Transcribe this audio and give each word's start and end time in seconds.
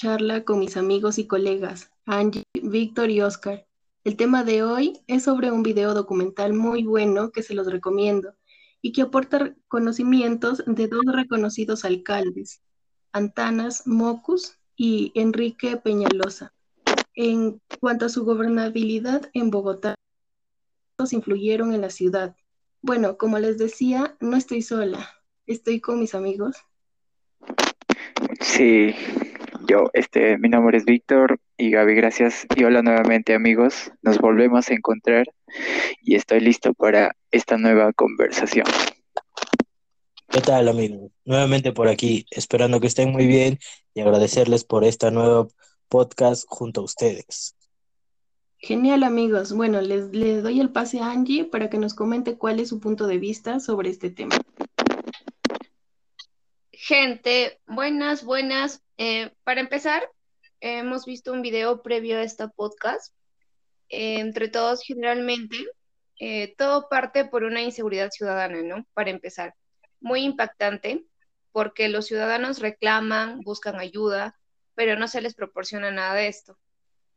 charla 0.00 0.44
con 0.44 0.60
mis 0.60 0.78
amigos 0.78 1.18
y 1.18 1.26
colegas, 1.26 1.90
Angie, 2.06 2.44
Víctor 2.54 3.10
y 3.10 3.20
Oscar. 3.20 3.66
El 4.02 4.16
tema 4.16 4.44
de 4.44 4.62
hoy 4.62 4.98
es 5.06 5.24
sobre 5.24 5.52
un 5.52 5.62
video 5.62 5.92
documental 5.92 6.54
muy 6.54 6.84
bueno 6.84 7.32
que 7.32 7.42
se 7.42 7.52
los 7.52 7.70
recomiendo 7.70 8.32
y 8.80 8.92
que 8.92 9.02
aporta 9.02 9.54
conocimientos 9.68 10.62
de 10.66 10.88
dos 10.88 11.02
reconocidos 11.04 11.84
alcaldes, 11.84 12.62
Antanas 13.12 13.86
Mocus 13.86 14.56
y 14.74 15.12
Enrique 15.14 15.76
Peñalosa, 15.76 16.54
en 17.14 17.60
cuanto 17.78 18.06
a 18.06 18.08
su 18.08 18.24
gobernabilidad 18.24 19.28
en 19.34 19.50
Bogotá. 19.50 19.96
influyeron 21.10 21.74
en 21.74 21.82
la 21.82 21.90
ciudad. 21.90 22.34
Bueno, 22.80 23.18
como 23.18 23.38
les 23.38 23.58
decía, 23.58 24.16
no 24.18 24.38
estoy 24.38 24.62
sola, 24.62 25.10
estoy 25.46 25.82
con 25.82 26.00
mis 26.00 26.14
amigos. 26.14 26.56
Sí, 28.40 28.94
yo, 29.70 29.84
este, 29.92 30.36
mi 30.38 30.48
nombre 30.48 30.76
es 30.76 30.84
Víctor 30.84 31.38
y 31.56 31.70
Gaby, 31.70 31.94
gracias. 31.94 32.44
Y 32.56 32.64
hola 32.64 32.82
nuevamente 32.82 33.34
amigos, 33.34 33.92
nos 34.02 34.18
volvemos 34.18 34.68
a 34.68 34.74
encontrar 34.74 35.26
y 36.02 36.16
estoy 36.16 36.40
listo 36.40 36.74
para 36.74 37.14
esta 37.30 37.56
nueva 37.56 37.92
conversación. 37.92 38.66
¿Qué 40.28 40.40
tal 40.40 40.68
amigos? 40.68 41.12
Nuevamente 41.24 41.70
por 41.72 41.86
aquí, 41.86 42.26
esperando 42.32 42.80
que 42.80 42.88
estén 42.88 43.12
muy 43.12 43.28
bien 43.28 43.60
y 43.94 44.00
agradecerles 44.00 44.64
por 44.64 44.82
esta 44.82 45.12
nueva 45.12 45.46
podcast 45.88 46.44
junto 46.48 46.80
a 46.80 46.84
ustedes. 46.84 47.54
Genial 48.58 49.04
amigos, 49.04 49.52
bueno, 49.52 49.80
les, 49.80 50.10
les 50.10 50.42
doy 50.42 50.58
el 50.58 50.70
pase 50.70 50.98
a 50.98 51.12
Angie 51.12 51.44
para 51.44 51.70
que 51.70 51.78
nos 51.78 51.94
comente 51.94 52.36
cuál 52.36 52.58
es 52.58 52.70
su 52.70 52.80
punto 52.80 53.06
de 53.06 53.18
vista 53.18 53.60
sobre 53.60 53.90
este 53.90 54.10
tema. 54.10 54.34
Gente, 56.82 57.60
buenas, 57.66 58.24
buenas. 58.24 58.82
Eh, 58.96 59.34
para 59.44 59.60
empezar, 59.60 60.02
hemos 60.60 61.04
visto 61.04 61.30
un 61.30 61.42
video 61.42 61.82
previo 61.82 62.16
a 62.16 62.22
esta 62.22 62.48
podcast. 62.48 63.14
Eh, 63.90 64.18
entre 64.18 64.48
todos, 64.48 64.82
generalmente, 64.82 65.58
eh, 66.18 66.54
todo 66.56 66.88
parte 66.88 67.26
por 67.26 67.44
una 67.44 67.60
inseguridad 67.60 68.08
ciudadana, 68.10 68.62
¿no? 68.62 68.86
Para 68.94 69.10
empezar. 69.10 69.54
Muy 70.00 70.22
impactante, 70.22 71.04
porque 71.52 71.90
los 71.90 72.06
ciudadanos 72.06 72.60
reclaman, 72.60 73.42
buscan 73.42 73.78
ayuda, 73.78 74.38
pero 74.74 74.96
no 74.98 75.06
se 75.06 75.20
les 75.20 75.34
proporciona 75.34 75.90
nada 75.90 76.14
de 76.14 76.28
esto. 76.28 76.58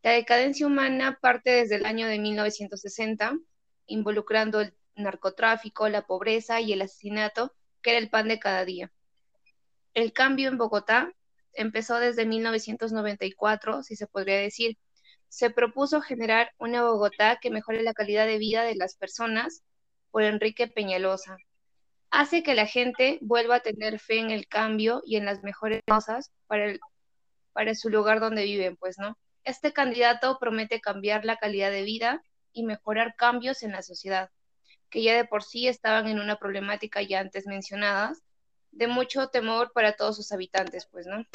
La 0.01 0.11
decadencia 0.11 0.67
humana 0.67 1.19
parte 1.21 1.51
desde 1.51 1.75
el 1.75 1.85
año 1.85 2.07
de 2.07 2.19
1960, 2.19 3.37
involucrando 3.85 4.59
el 4.59 4.73
narcotráfico, 4.97 5.87
la 5.87 6.05
pobreza 6.05 6.59
y 6.59 6.73
el 6.73 6.81
asesinato, 6.81 7.55
que 7.81 7.91
era 7.91 7.99
el 7.99 8.09
pan 8.09 8.27
de 8.27 8.39
cada 8.39 8.65
día. 8.65 8.91
El 9.93 10.11
cambio 10.11 10.49
en 10.49 10.57
Bogotá 10.57 11.11
empezó 11.53 11.99
desde 11.99 12.25
1994, 12.25 13.83
si 13.83 13.95
se 13.95 14.07
podría 14.07 14.37
decir. 14.37 14.77
Se 15.27 15.49
propuso 15.49 16.01
generar 16.01 16.51
una 16.57 16.83
Bogotá 16.83 17.37
que 17.41 17.51
mejore 17.51 17.83
la 17.83 17.93
calidad 17.93 18.25
de 18.25 18.37
vida 18.37 18.63
de 18.63 18.75
las 18.75 18.95
personas 18.95 19.63
por 20.11 20.23
Enrique 20.23 20.67
Peñalosa. 20.67 21.37
Hace 22.11 22.43
que 22.43 22.53
la 22.53 22.67
gente 22.67 23.17
vuelva 23.21 23.55
a 23.55 23.59
tener 23.61 23.99
fe 23.99 24.19
en 24.19 24.29
el 24.29 24.47
cambio 24.47 25.01
y 25.05 25.17
en 25.17 25.25
las 25.25 25.41
mejores 25.43 25.81
cosas 25.87 26.31
para, 26.47 26.75
para 27.51 27.73
su 27.73 27.89
lugar 27.89 28.19
donde 28.19 28.43
viven, 28.43 28.75
pues, 28.77 28.97
¿no? 28.99 29.17
Este 29.43 29.73
candidato 29.73 30.37
promete 30.39 30.79
cambiar 30.79 31.25
la 31.25 31.37
calidad 31.37 31.71
de 31.71 31.83
vida 31.83 32.23
y 32.51 32.63
mejorar 32.63 33.15
cambios 33.15 33.63
en 33.63 33.71
la 33.71 33.81
sociedad, 33.81 34.29
que 34.89 35.01
ya 35.01 35.15
de 35.15 35.25
por 35.25 35.43
sí 35.43 35.67
estaban 35.67 36.07
en 36.07 36.19
una 36.19 36.37
problemática 36.37 37.01
ya 37.01 37.19
antes 37.19 37.47
mencionadas, 37.47 38.21
de 38.73 38.87
mucho 38.87 39.27
temor 39.27 39.71
para 39.73 39.93
todos 39.95 40.15
sus 40.15 40.31
habitantes, 40.31 40.87
pues, 40.91 41.07
¿no? 41.07 41.25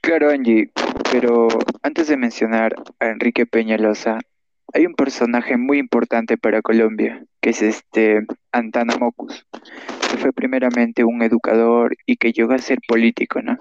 Claro, 0.00 0.30
Angie, 0.30 0.70
pero 1.10 1.48
antes 1.82 2.08
de 2.08 2.16
mencionar 2.16 2.74
a 2.98 3.06
Enrique 3.06 3.46
Peñalosa, 3.46 4.18
hay 4.74 4.86
un 4.86 4.94
personaje 4.94 5.56
muy 5.56 5.78
importante 5.78 6.36
para 6.36 6.62
Colombia, 6.62 7.24
que 7.40 7.50
es 7.50 7.62
este 7.62 8.26
Antana 8.52 8.96
Mocus, 8.96 9.46
que 10.10 10.18
fue 10.18 10.32
primeramente 10.32 11.04
un 11.04 11.22
educador 11.22 11.96
y 12.04 12.16
que 12.16 12.32
llegó 12.32 12.52
a 12.52 12.58
ser 12.58 12.78
político, 12.86 13.40
¿no? 13.40 13.56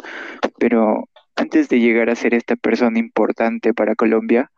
Pero 0.60 1.08
antes 1.36 1.70
de 1.70 1.80
llegar 1.80 2.10
a 2.10 2.16
ser 2.16 2.34
esta 2.34 2.56
persona 2.56 3.00
importante 3.00 3.74
para 3.74 3.96
Colombia, 3.96 4.52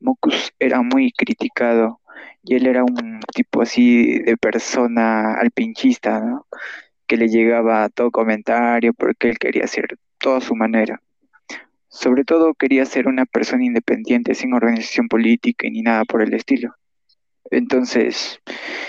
Mocus 0.00 0.52
era 0.58 0.82
muy 0.82 1.12
criticado 1.12 2.00
y 2.42 2.54
él 2.56 2.66
era 2.66 2.84
un 2.84 3.20
tipo 3.34 3.62
así 3.62 4.18
de 4.18 4.36
persona 4.36 5.34
alpinchista, 5.34 6.20
¿no? 6.20 6.46
Que 7.06 7.16
le 7.16 7.28
llegaba 7.28 7.88
todo 7.88 8.10
comentario 8.10 8.92
porque 8.94 9.30
él 9.30 9.38
quería 9.38 9.64
hacer 9.64 9.98
todo 10.18 10.36
a 10.36 10.40
su 10.40 10.54
manera. 10.54 11.00
Sobre 11.88 12.24
todo 12.24 12.54
quería 12.54 12.84
ser 12.86 13.06
una 13.06 13.24
persona 13.24 13.64
independiente, 13.64 14.34
sin 14.34 14.52
organización 14.52 15.08
política 15.08 15.68
ni 15.70 15.82
nada 15.82 16.04
por 16.04 16.22
el 16.22 16.34
estilo. 16.34 16.74
Entonces, 17.50 18.40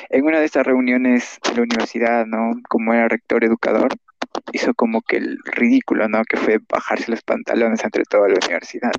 en 0.10 0.26
una 0.26 0.40
de 0.40 0.46
estas 0.46 0.66
reuniones 0.66 1.40
de 1.48 1.56
la 1.56 1.64
universidad, 1.64 2.26
¿no? 2.26 2.54
Como 2.68 2.94
era 2.94 3.08
rector 3.08 3.44
educador, 3.44 3.90
hizo 4.54 4.74
como 4.74 5.02
que 5.02 5.18
el 5.18 5.38
ridículo, 5.46 6.08
¿no? 6.10 6.24
Que 6.24 6.38
fue 6.38 6.60
bajarse 6.68 7.12
los 7.12 7.22
pantalones 7.22 7.84
entre 7.84 8.04
toda 8.06 8.28
la 8.28 8.36
universidad. 8.36 8.92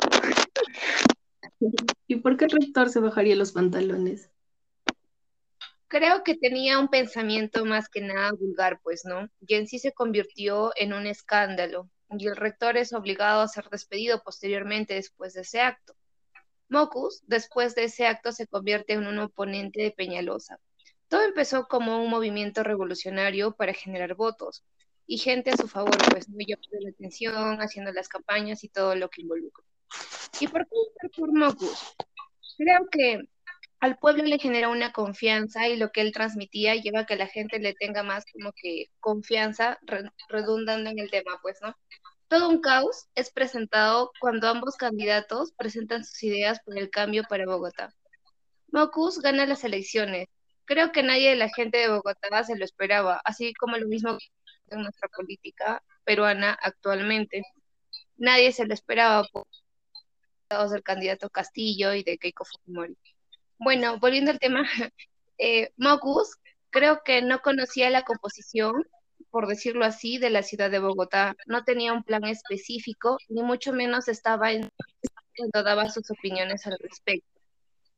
¿Y 2.07 2.17
por 2.17 2.37
qué 2.37 2.47
el 2.47 2.51
rector 2.53 2.89
se 2.91 3.01
bajaría 3.01 3.37
los 3.37 3.53
pantalones? 3.53 4.31
Creo 5.89 6.25
que 6.25 6.35
tenía 6.35 6.79
un 6.79 6.89
pensamiento 6.89 7.65
más 7.65 7.89
que 7.89 8.01
nada 8.01 8.33
vulgar, 8.33 8.81
pues, 8.83 9.05
¿no? 9.05 9.29
Y 9.47 9.55
en 9.55 9.67
sí 9.67 9.79
se 9.79 9.93
convirtió 9.93 10.73
en 10.77 10.93
un 10.93 11.07
escándalo, 11.07 11.89
y 12.11 12.27
el 12.27 12.37
rector 12.37 12.77
es 12.77 12.93
obligado 12.93 13.41
a 13.41 13.49
ser 13.49 13.69
despedido 13.71 14.23
posteriormente 14.23 14.95
después 14.95 15.35
de 15.35 15.43
ese 15.43 15.61
acto. 15.61 15.95
Mocus, 16.69 17.23
después 17.27 17.75
de 17.77 17.85
ese 17.85 18.07
acto, 18.07 18.33
se 18.33 18.49
convierte 18.49 18.95
en 18.95 19.07
un 19.07 19.19
oponente 19.19 19.83
de 19.83 19.93
Peñalosa. 19.93 20.59
Todo 21.09 21.23
empezó 21.23 21.69
como 21.69 22.03
un 22.03 22.11
movimiento 22.11 22.65
revolucionario 22.65 23.55
para 23.55 23.73
generar 23.73 24.17
votos 24.17 24.65
y 25.07 25.19
gente 25.19 25.51
a 25.51 25.57
su 25.57 25.69
favor, 25.69 25.97
pues 26.11 26.29
no 26.29 26.37
llamando 26.41 26.79
la 26.81 26.91
atención, 26.91 27.61
haciendo 27.61 27.93
las 27.93 28.09
campañas 28.09 28.65
y 28.65 28.69
todo 28.69 28.97
lo 28.97 29.09
que 29.09 29.23
involucra. 29.23 29.65
¿Y 30.41 30.49
por 30.49 30.67
qué 30.67 31.09
por 31.17 31.33
Mocus? 31.33 31.97
Creo 32.59 32.87
que 32.91 33.21
al 33.81 33.99
pueblo 33.99 34.25
le 34.25 34.39
genera 34.39 34.69
una 34.69 34.93
confianza 34.93 35.69
y 35.69 35.77
lo 35.77 35.91
que 35.91 36.01
él 36.01 36.13
transmitía 36.13 36.75
lleva 36.75 37.01
a 37.01 37.07
que 37.07 37.17
la 37.17 37.27
gente 37.27 37.59
le 37.59 37.75
tenga 37.75 38.03
más 38.03 38.25
como 38.33 38.53
que 38.53 38.87
confianza, 39.01 39.79
redundando 40.29 40.91
en 40.91 40.99
el 40.99 41.11
tema, 41.11 41.39
pues, 41.43 41.59
¿no? 41.63 41.75
Todo 42.29 42.49
un 42.49 42.61
caos 42.61 43.07
es 43.15 43.31
presentado 43.31 44.11
cuando 44.21 44.49
ambos 44.49 44.77
candidatos 44.77 45.53
presentan 45.53 46.05
sus 46.05 46.23
ideas 46.25 46.61
por 46.65 46.77
el 46.77 46.91
cambio 46.91 47.23
para 47.29 47.47
Bogotá. 47.47 47.95
Mocus 48.73 49.21
gana 49.21 49.47
las 49.47 49.63
elecciones. 49.65 50.27
Creo 50.65 50.91
que 50.91 51.03
nadie 51.05 51.31
de 51.31 51.37
la 51.37 51.49
gente 51.49 51.79
de 51.79 51.89
Bogotá 51.89 52.43
se 52.45 52.57
lo 52.57 52.65
esperaba, 52.65 53.21
así 53.25 53.55
como 53.55 53.77
lo 53.77 53.87
mismo 53.87 54.19
en 54.69 54.83
nuestra 54.83 55.09
política 55.09 55.83
peruana 56.05 56.59
actualmente. 56.61 57.43
Nadie 58.17 58.53
se 58.53 58.67
lo 58.67 58.75
esperaba 58.75 59.23
por 59.33 59.47
del 60.49 60.83
candidato 60.83 61.29
Castillo 61.29 61.93
y 61.93 62.05
de 62.05 62.19
Keiko 62.19 62.45
Fujimori. 62.45 62.97
Bueno, 63.59 63.99
volviendo 63.99 64.31
al 64.31 64.39
tema, 64.39 64.63
eh, 65.39 65.73
creo 66.71 67.03
que 67.05 67.23
no 67.23 67.41
conocía 67.41 67.91
la 67.91 68.03
composición, 68.03 68.85
por 69.31 69.49
decirlo 69.49 69.85
así, 69.85 70.19
de 70.19 70.31
la 70.31 70.43
ciudad 70.43 70.71
de 70.71 70.79
Bogotá. 70.79 71.35
No 71.47 71.65
tenía 71.65 71.93
un 71.93 72.05
plan 72.05 72.25
específico, 72.25 73.19
ni 73.29 73.43
mucho 73.43 73.73
menos 73.73 74.09
estaba 74.09 74.53
en 74.53 74.71
cuando 75.37 75.63
daba 75.63 75.91
sus 75.91 76.11
opiniones 76.11 76.67
al 76.67 76.79
respecto. 76.79 77.29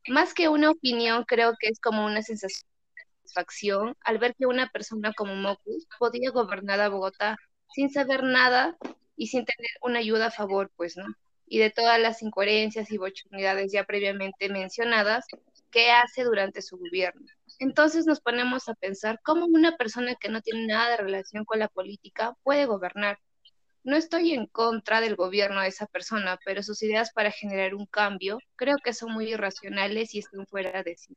Más 0.09 0.33
que 0.33 0.49
una 0.49 0.71
opinión, 0.71 1.25
creo 1.25 1.55
que 1.61 1.69
es 1.69 1.79
como 1.81 2.05
una 2.07 2.23
sensación 2.23 2.69
de 2.97 3.03
satisfacción 3.13 3.95
al 4.01 4.19
ver 4.19 4.35
que 4.37 4.47
una 4.47 4.69
persona 4.71 5.13
como 5.13 5.35
Mocus 5.35 5.87
podía 5.99 6.31
gobernar 6.31 6.81
a 6.81 6.89
Bogotá 6.89 7.37
sin 7.75 7.91
saber 7.91 8.23
nada 8.25 8.77
y 9.17 9.27
sin 9.27 9.45
tener 9.45 9.71
una 9.83 9.99
ayuda 9.99 10.27
a 10.27 10.31
favor, 10.31 10.71
pues, 10.77 10.97
¿no? 10.97 11.05
Y 11.49 11.59
de 11.59 11.71
todas 11.71 11.99
las 12.01 12.23
incoherencias 12.23 12.91
y 12.91 12.99
bochornidades 12.99 13.73
ya 13.73 13.85
previamente 13.85 14.49
mencionadas, 14.49 15.27
qué 15.71 15.91
hace 15.91 16.25
durante 16.25 16.63
su 16.63 16.77
gobierno. 16.79 17.27
Entonces 17.59 18.07
nos 18.07 18.21
ponemos 18.21 18.69
a 18.69 18.75
pensar 18.75 19.21
cómo 19.23 19.47
una 19.47 19.77
persona 19.77 20.15
que 20.15 20.29
no 20.29 20.41
tiene 20.41 20.67
nada 20.67 20.91
de 20.91 20.97
relación 20.99 21.45
con 21.45 21.59
la 21.59 21.69
política 21.69 22.35
puede 22.43 22.67
gobernar. 22.67 23.19
No 23.83 23.97
estoy 23.97 24.33
en 24.33 24.47
contra 24.47 25.01
del 25.01 25.17
gobierno 25.17 25.61
de 25.61 25.69
esa 25.69 25.87
persona, 25.87 26.39
pero 26.45 26.63
sus 26.63 26.83
ideas 26.83 27.13
para 27.13 27.31
generar 27.31 27.75
un 27.75 27.87
cambio 27.87 28.39
creo 28.57 28.77
que 28.83 28.93
son 28.93 29.13
muy 29.13 29.33
irracionales 29.33 30.15
y 30.15 30.19
están 30.21 30.47
fuera 30.47 30.83
de 30.83 30.97
sí. 30.97 31.17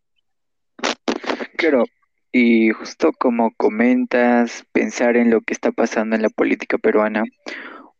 Claro, 1.58 1.84
y 2.32 2.72
justo 2.72 3.12
como 3.12 3.54
comentas, 3.56 4.64
pensar 4.72 5.18
en 5.18 5.30
lo 5.30 5.42
que 5.42 5.54
está 5.54 5.72
pasando 5.72 6.16
en 6.16 6.22
la 6.22 6.30
política 6.30 6.78
peruana, 6.78 7.24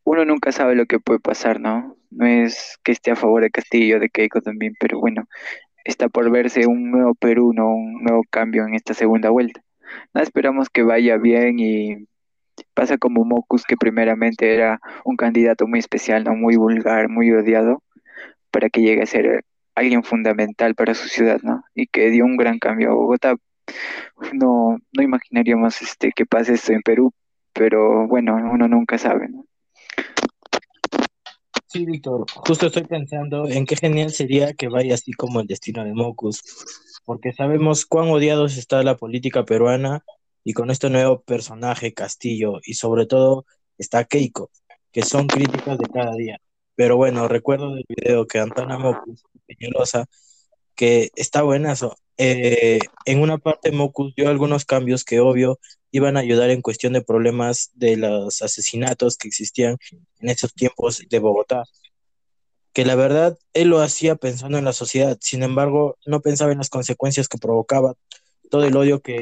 uno 0.04 0.26
nunca 0.26 0.52
sabe 0.52 0.76
lo 0.76 0.86
que 0.86 1.00
puede 1.00 1.20
pasar, 1.20 1.60
¿no? 1.60 1.98
No 2.10 2.26
es 2.26 2.80
que 2.84 2.92
esté 2.92 3.12
a 3.12 3.16
favor 3.16 3.44
de 3.44 3.52
Castillo, 3.52 4.00
de 4.00 4.10
Keiko 4.10 4.42
también, 4.42 4.76
pero 4.80 5.00
bueno, 5.00 5.28
está 5.86 6.10
por 6.10 6.30
verse 6.32 6.68
un 6.68 6.92
nuevo 6.92 7.16
Perú, 7.16 7.54
¿no? 7.54 7.74
un 7.74 8.04
nuevo 8.04 8.24
cambio 8.30 8.66
en 8.68 8.76
esta 8.76 8.94
segunda 8.94 9.30
vuelta. 9.30 9.62
Nada, 10.14 10.24
esperamos 10.24 10.70
que 10.70 10.84
vaya 10.84 11.18
bien 11.18 11.60
y 11.60 12.08
Pasa 12.74 12.98
como 12.98 13.26
Mocus, 13.26 13.66
que 13.66 13.78
primeramente 13.78 14.54
era 14.54 14.80
un 15.06 15.16
candidato 15.16 15.68
muy 15.68 15.80
especial, 15.80 16.24
¿no? 16.24 16.36
Muy 16.36 16.56
vulgar, 16.56 17.10
muy 17.10 17.32
odiado, 17.32 17.84
para 18.52 18.70
que 18.70 18.82
llegue 18.82 19.04
a 19.04 19.06
ser 19.06 19.46
alguien 19.76 20.04
fundamental 20.04 20.76
para 20.76 20.94
su 20.94 21.08
ciudad, 21.08 21.40
¿no? 21.44 21.64
Y 21.76 21.88
que 21.88 22.10
dio 22.10 22.26
un 22.26 22.38
gran 22.38 22.60
cambio 22.60 22.92
a 22.92 22.94
Bogotá. 22.94 23.36
No, 24.34 24.78
no 24.94 25.04
imaginaríamos 25.04 25.82
este, 25.82 26.12
que 26.14 26.26
pase 26.26 26.54
esto 26.54 26.74
en 26.74 26.82
Perú, 26.82 27.14
pero 27.54 28.08
bueno, 28.08 28.36
uno 28.36 28.68
nunca 28.68 28.98
sabe, 28.98 29.30
¿no? 29.30 29.46
Sí, 31.72 31.86
Víctor, 31.86 32.26
justo 32.36 32.68
estoy 32.68 32.84
pensando 32.84 33.48
en 33.48 33.66
qué 33.66 33.78
genial 33.78 34.12
sería 34.12 34.54
que 34.54 34.68
vaya 34.68 34.94
así 34.94 35.14
como 35.14 35.40
el 35.40 35.48
destino 35.48 35.86
de 35.86 35.94
Mocus, 35.94 36.44
porque 37.06 37.32
sabemos 37.32 37.86
cuán 37.86 38.10
odiados 38.10 38.58
está 38.58 38.84
la 38.84 38.98
política 38.98 39.46
peruana 39.46 40.04
y 40.44 40.52
con 40.52 40.70
este 40.70 40.90
nuevo 40.90 41.22
personaje, 41.22 41.94
Castillo, 41.94 42.60
y 42.66 42.74
sobre 42.74 43.06
todo 43.06 43.46
está 43.78 44.04
Keiko, 44.04 44.52
que 44.92 45.04
son 45.04 45.28
críticas 45.28 45.78
de 45.78 45.86
cada 45.86 46.14
día. 46.16 46.42
Pero 46.76 46.98
bueno, 46.98 47.30
recuerdo 47.30 47.74
del 47.74 47.86
video 47.88 48.28
que 48.28 48.40
Antana 48.40 48.78
Mocus, 48.78 49.24
Peñalosa, 49.48 50.08
que 50.76 51.10
está 51.16 51.42
buenazo. 51.44 51.96
Eh, 52.18 52.80
en 53.06 53.22
una 53.22 53.38
parte 53.38 53.72
Mocus 53.72 54.14
dio 54.16 54.28
algunos 54.28 54.66
cambios 54.66 55.06
que 55.06 55.22
obvio 55.22 55.58
iban 55.92 56.18
a 56.18 56.22
ayudar 56.22 56.50
en 56.50 56.62
cuestión 56.62 56.94
de 56.94 57.02
problemas 57.02 57.72
de 57.74 57.98
los 57.98 58.42
asesinatos 58.42 59.18
que 59.18 59.28
existían 59.28 59.78
en 60.20 60.30
esos 60.30 60.54
tiempos 60.54 61.04
de 61.10 61.20
Bogotá. 61.20 61.64
Que 62.74 62.86
la 62.86 62.96
verdad 62.96 63.38
él 63.54 63.68
lo 63.68 63.82
hacía 63.82 64.16
pensando 64.16 64.58
en 64.58 64.66
la 64.66 64.74
sociedad, 64.74 65.18
sin 65.22 65.44
embargo 65.44 65.98
no 66.06 66.22
pensaba 66.22 66.54
en 66.54 66.60
las 66.60 66.70
consecuencias 66.70 67.28
que 67.28 67.38
provocaba 67.38 67.96
todo 68.50 68.64
el 68.64 68.76
odio 68.76 69.02
que, 69.02 69.20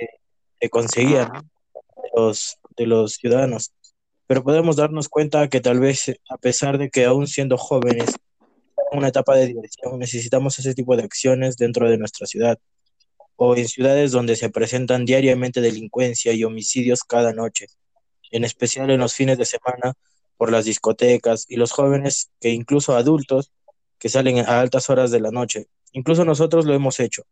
conseguían 0.69 1.31
de, 1.31 2.09
los, 2.15 2.57
de 2.77 2.85
los 2.85 3.13
ciudadanos. 3.13 3.71
Pero 4.27 4.43
podemos 4.43 4.75
darnos 4.75 5.09
cuenta 5.09 5.47
que 5.47 5.61
tal 5.61 5.79
vez 5.79 6.11
a 6.29 6.37
pesar 6.37 6.77
de 6.77 6.89
que 6.89 7.05
aún 7.05 7.27
siendo 7.27 7.57
jóvenes, 7.57 8.15
en 8.91 8.99
una 8.99 9.07
etapa 9.07 9.35
de 9.35 9.47
diversión, 9.47 9.97
necesitamos 9.99 10.59
ese 10.59 10.73
tipo 10.75 10.95
de 10.95 11.03
acciones 11.03 11.57
dentro 11.57 11.89
de 11.89 11.97
nuestra 11.97 12.27
ciudad 12.27 12.59
o 13.41 13.55
en 13.55 13.69
ciudades 13.69 14.11
donde 14.11 14.35
se 14.35 14.49
presentan 14.49 15.05
diariamente 15.05 15.61
delincuencia 15.61 16.33
y 16.33 16.43
homicidios 16.43 17.05
cada 17.05 17.31
noche, 17.31 17.67
en 18.31 18.43
especial 18.43 18.89
en 18.89 18.99
los 18.99 19.13
fines 19.13 19.37
de 19.37 19.45
semana 19.45 19.93
por 20.35 20.51
las 20.51 20.65
discotecas 20.65 21.45
y 21.47 21.55
los 21.55 21.71
jóvenes 21.71 22.31
que 22.41 22.49
incluso 22.49 22.97
adultos 22.97 23.53
que 23.97 24.09
salen 24.09 24.39
a 24.39 24.59
altas 24.59 24.89
horas 24.89 25.09
de 25.11 25.21
la 25.21 25.31
noche. 25.31 25.67
Incluso 25.93 26.25
nosotros 26.25 26.65
lo 26.65 26.73
hemos 26.73 26.99
hecho. 26.99 27.23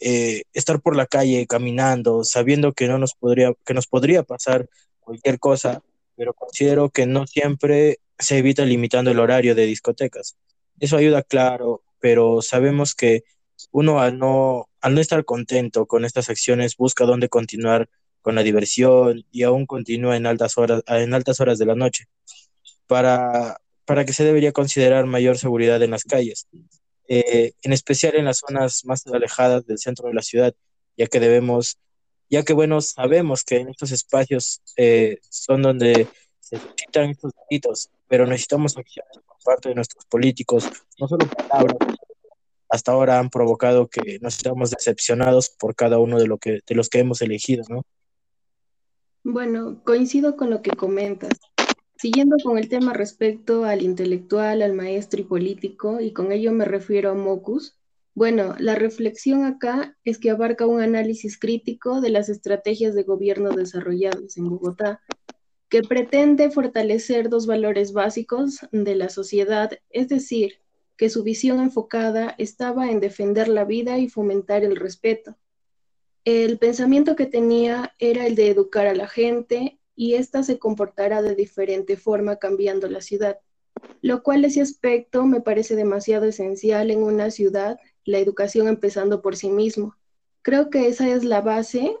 Eh, 0.00 0.42
estar 0.52 0.80
por 0.80 0.96
la 0.96 1.06
calle 1.06 1.46
caminando, 1.46 2.24
sabiendo 2.24 2.72
que 2.72 2.88
no 2.88 2.98
nos 2.98 3.14
podría, 3.14 3.52
que 3.64 3.74
nos 3.74 3.86
podría 3.86 4.24
pasar 4.24 4.68
cualquier 4.98 5.38
cosa, 5.38 5.80
pero 6.16 6.34
considero 6.34 6.90
que 6.90 7.06
no 7.06 7.28
siempre 7.28 8.00
se 8.18 8.38
evita 8.38 8.64
limitando 8.64 9.12
el 9.12 9.20
horario 9.20 9.54
de 9.54 9.66
discotecas. 9.66 10.36
Eso 10.80 10.96
ayuda, 10.96 11.22
claro, 11.22 11.84
pero 12.00 12.42
sabemos 12.42 12.96
que 12.96 13.22
uno 13.70 14.00
al 14.00 14.18
no, 14.18 14.69
al 14.80 14.94
no 14.94 15.00
estar 15.00 15.24
contento 15.24 15.86
con 15.86 16.04
estas 16.04 16.30
acciones 16.30 16.76
busca 16.76 17.04
dónde 17.04 17.28
continuar 17.28 17.88
con 18.22 18.34
la 18.34 18.42
diversión 18.42 19.24
y 19.30 19.42
aún 19.42 19.66
continúa 19.66 20.16
en 20.16 20.26
altas 20.26 20.58
horas, 20.58 20.82
en 20.86 21.14
altas 21.14 21.40
horas 21.40 21.58
de 21.58 21.66
la 21.66 21.74
noche, 21.74 22.06
para, 22.86 23.60
para 23.84 24.04
que 24.04 24.12
se 24.12 24.24
debería 24.24 24.52
considerar 24.52 25.06
mayor 25.06 25.38
seguridad 25.38 25.82
en 25.82 25.92
las 25.92 26.04
calles, 26.04 26.46
eh, 27.08 27.52
en 27.62 27.72
especial 27.72 28.16
en 28.16 28.26
las 28.26 28.38
zonas 28.46 28.84
más 28.84 29.06
alejadas 29.06 29.66
del 29.66 29.78
centro 29.78 30.08
de 30.08 30.14
la 30.14 30.22
ciudad, 30.22 30.54
ya 30.96 31.06
que 31.06 31.20
debemos, 31.20 31.78
ya 32.28 32.42
que 32.42 32.52
bueno, 32.52 32.80
sabemos 32.80 33.42
que 33.44 33.56
en 33.56 33.70
estos 33.70 33.90
espacios 33.90 34.60
eh, 34.76 35.18
son 35.28 35.62
donde 35.62 36.08
se 36.40 36.58
suscitan 36.58 37.10
estos 37.10 37.32
delitos, 37.48 37.90
pero 38.06 38.26
necesitamos 38.26 38.76
acciones 38.76 39.18
por 39.26 39.36
parte 39.44 39.70
de 39.70 39.74
nuestros 39.74 40.04
políticos, 40.06 40.68
no 40.98 41.08
solo 41.08 41.26
palabras, 41.28 41.76
hasta 42.70 42.92
ahora 42.92 43.18
han 43.18 43.30
provocado 43.30 43.88
que 43.88 44.18
nos 44.20 44.36
estamos 44.36 44.70
decepcionados 44.70 45.50
por 45.50 45.74
cada 45.74 45.98
uno 45.98 46.18
de, 46.18 46.26
lo 46.26 46.38
que, 46.38 46.60
de 46.66 46.74
los 46.74 46.88
que 46.88 47.00
hemos 47.00 47.20
elegido, 47.20 47.64
¿no? 47.68 47.82
Bueno, 49.22 49.82
coincido 49.84 50.36
con 50.36 50.50
lo 50.50 50.62
que 50.62 50.70
comentas. 50.70 51.32
Siguiendo 51.96 52.36
con 52.42 52.56
el 52.56 52.70
tema 52.70 52.94
respecto 52.94 53.64
al 53.64 53.82
intelectual, 53.82 54.62
al 54.62 54.72
maestro 54.72 55.20
y 55.20 55.24
político, 55.24 56.00
y 56.00 56.12
con 56.12 56.32
ello 56.32 56.52
me 56.52 56.64
refiero 56.64 57.10
a 57.10 57.14
Mocus, 57.14 57.76
bueno, 58.14 58.54
la 58.58 58.74
reflexión 58.74 59.44
acá 59.44 59.96
es 60.04 60.18
que 60.18 60.30
abarca 60.30 60.66
un 60.66 60.80
análisis 60.80 61.38
crítico 61.38 62.00
de 62.00 62.10
las 62.10 62.28
estrategias 62.28 62.94
de 62.94 63.02
gobierno 63.02 63.50
desarrolladas 63.50 64.36
en 64.36 64.48
Bogotá, 64.48 65.00
que 65.68 65.82
pretende 65.82 66.50
fortalecer 66.50 67.28
dos 67.28 67.46
valores 67.46 67.92
básicos 67.92 68.60
de 68.72 68.94
la 68.96 69.08
sociedad, 69.08 69.70
es 69.90 70.08
decir, 70.08 70.60
que 71.00 71.08
su 71.08 71.22
visión 71.22 71.60
enfocada 71.60 72.34
estaba 72.36 72.90
en 72.90 73.00
defender 73.00 73.48
la 73.48 73.64
vida 73.64 73.96
y 73.96 74.10
fomentar 74.10 74.64
el 74.64 74.76
respeto. 74.76 75.34
El 76.26 76.58
pensamiento 76.58 77.16
que 77.16 77.24
tenía 77.24 77.94
era 77.98 78.26
el 78.26 78.34
de 78.34 78.50
educar 78.50 78.86
a 78.86 78.94
la 78.94 79.08
gente 79.08 79.80
y 79.96 80.12
ésta 80.16 80.42
se 80.42 80.58
comportará 80.58 81.22
de 81.22 81.34
diferente 81.34 81.96
forma 81.96 82.36
cambiando 82.36 82.86
la 82.86 83.00
ciudad, 83.00 83.38
lo 84.02 84.22
cual 84.22 84.44
ese 84.44 84.60
aspecto 84.60 85.24
me 85.24 85.40
parece 85.40 85.74
demasiado 85.74 86.26
esencial 86.26 86.90
en 86.90 87.02
una 87.02 87.30
ciudad, 87.30 87.80
la 88.04 88.18
educación 88.18 88.68
empezando 88.68 89.22
por 89.22 89.36
sí 89.36 89.48
mismo. 89.48 89.96
Creo 90.42 90.68
que 90.68 90.86
esa 90.86 91.08
es 91.08 91.24
la 91.24 91.40
base 91.40 91.96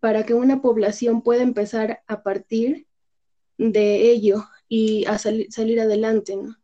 para 0.00 0.26
que 0.26 0.34
una 0.34 0.60
población 0.60 1.22
pueda 1.22 1.44
empezar 1.44 2.02
a 2.08 2.24
partir 2.24 2.88
de 3.56 4.10
ello 4.10 4.42
y 4.68 5.04
a 5.04 5.18
salir 5.18 5.80
adelante, 5.80 6.34
¿no? 6.34 6.56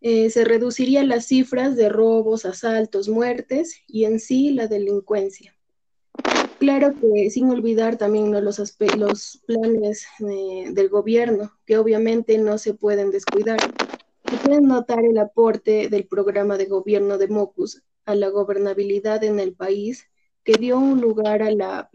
Eh, 0.00 0.30
se 0.30 0.44
reducirían 0.44 1.08
las 1.08 1.26
cifras 1.26 1.74
de 1.74 1.88
robos, 1.88 2.44
asaltos, 2.44 3.08
muertes 3.08 3.82
y 3.88 4.04
en 4.04 4.20
sí 4.20 4.52
la 4.52 4.68
delincuencia. 4.68 5.56
Claro 6.60 6.94
que 7.00 7.30
sin 7.30 7.50
olvidar 7.50 7.96
también 7.96 8.32
los, 8.32 8.58
los, 8.96 9.42
planes 9.46 10.06
eh, 10.20 10.70
del 10.70 10.88
gobierno, 10.88 11.52
que 11.66 11.78
obviamente 11.78 12.38
no 12.38 12.58
se 12.58 12.74
pueden 12.74 13.10
descuidar. 13.10 13.58
Se 14.28 14.36
puede 14.36 14.60
notar 14.60 15.04
el 15.04 15.18
aporte 15.18 15.88
del 15.88 16.06
programa 16.06 16.56
de 16.56 16.66
gobierno 16.66 17.18
de 17.18 17.28
Mocus 17.28 17.82
a 18.04 18.14
la 18.14 18.28
gobernabilidad 18.28 19.22
en 19.24 19.40
el 19.40 19.54
país, 19.54 20.06
que 20.44 20.54
dio 20.54 20.78
un 20.78 21.00
lugar 21.00 21.42
a 21.42 21.50
la 21.50 21.90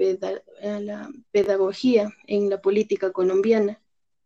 pedagogía 1.31 2.13
en 2.27 2.49
la 2.49 2.61
política 2.61 3.11
colombiana 3.11 3.82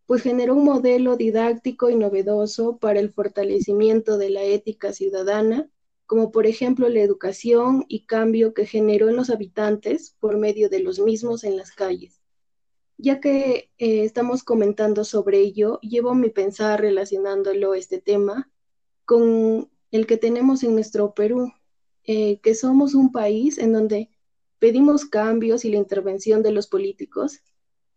pues 0.07 0.23
generó 0.23 0.55
un 0.55 0.63
modelo 0.63 1.17
didáctico 1.17 1.89
y 1.89 1.95
novedoso 1.95 2.77
para 2.77 2.99
el 2.99 3.11
fortalecimiento 3.11 4.17
de 4.17 4.29
la 4.29 4.41
ética 4.41 4.93
ciudadana, 4.93 5.69
como 6.05 6.31
por 6.31 6.47
ejemplo 6.47 6.87
la 6.87 7.01
educación 7.01 7.83
y 7.89 8.05
cambio 8.05 8.53
que 8.53 8.65
generó 8.65 9.09
en 9.09 9.17
los 9.17 9.29
habitantes 9.29 10.15
por 10.21 10.37
medio 10.37 10.69
de 10.69 10.79
los 10.79 10.99
mismos 10.99 11.43
en 11.43 11.57
las 11.57 11.71
calles. 11.71 12.21
Ya 12.97 13.19
que 13.19 13.69
eh, 13.77 14.05
estamos 14.05 14.43
comentando 14.43 15.03
sobre 15.03 15.39
ello, 15.39 15.79
llevo 15.81 16.15
mi 16.15 16.29
pensar 16.29 16.79
relacionándolo 16.79 17.75
este 17.75 17.99
tema 17.99 18.49
con 19.03 19.69
el 19.91 20.07
que 20.07 20.15
tenemos 20.15 20.63
en 20.63 20.73
nuestro 20.73 21.13
Perú, 21.13 21.51
eh, 22.05 22.39
que 22.39 22.55
somos 22.55 22.95
un 22.95 23.11
país 23.11 23.57
en 23.57 23.73
donde 23.73 24.09
pedimos 24.57 25.05
cambios 25.05 25.65
y 25.65 25.69
la 25.69 25.77
intervención 25.77 26.43
de 26.43 26.51
los 26.51 26.67
políticos, 26.67 27.41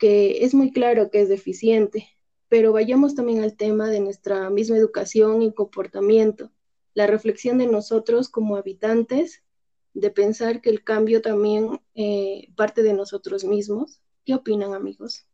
que 0.00 0.44
es 0.44 0.54
muy 0.54 0.72
claro 0.72 1.10
que 1.10 1.20
es 1.20 1.28
deficiente, 1.28 2.08
pero 2.48 2.72
vayamos 2.72 3.14
también 3.14 3.42
al 3.42 3.56
tema 3.56 3.88
de 3.90 4.00
nuestra 4.00 4.50
misma 4.50 4.76
educación 4.76 5.42
y 5.42 5.52
comportamiento, 5.52 6.50
la 6.94 7.06
reflexión 7.06 7.58
de 7.58 7.66
nosotros 7.66 8.30
como 8.30 8.56
habitantes, 8.56 9.44
de 9.92 10.10
pensar 10.10 10.62
que 10.62 10.70
el 10.70 10.82
cambio 10.82 11.20
también 11.20 11.80
eh, 11.94 12.48
parte 12.56 12.82
de 12.82 12.94
nosotros 12.94 13.44
mismos. 13.44 14.00
¿Qué 14.24 14.34
opinan, 14.34 14.72
amigos? 14.72 15.26